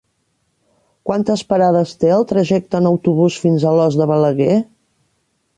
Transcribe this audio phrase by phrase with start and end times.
[1.09, 4.53] Quantes parades té el trajecte en autobús fins a Alòs de Balaguer?